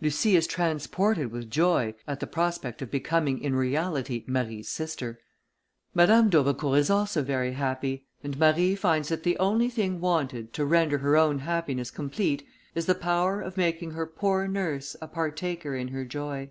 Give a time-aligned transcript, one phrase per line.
[0.00, 5.20] Lucie is transported with joy at the prospect of becoming in reality Marie's sister:
[5.94, 10.64] Madame d'Aubecourt is also very happy, and Marie finds that the only thing wanted to
[10.64, 12.44] render her own happiness complete,
[12.74, 16.50] is the power of making her poor nurse a partaker in her joy.